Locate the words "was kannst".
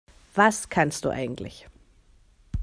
0.35-1.05